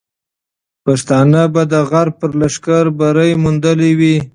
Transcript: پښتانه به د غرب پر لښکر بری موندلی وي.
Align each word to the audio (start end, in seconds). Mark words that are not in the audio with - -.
پښتانه 0.85 1.41
به 1.53 1.61
د 1.71 1.73
غرب 1.89 2.13
پر 2.21 2.31
لښکر 2.39 2.85
بری 2.99 3.31
موندلی 3.43 3.91
وي. 3.99 4.15